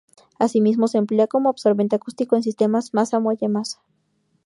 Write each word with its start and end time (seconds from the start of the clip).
Asimismo 0.39 0.87
se 0.87 0.97
emplea 0.97 1.27
como 1.27 1.47
absorbente 1.47 1.95
acústico 1.95 2.35
en 2.35 2.41
sistemas 2.41 2.91
"masa-muelle-masa". 2.91 3.83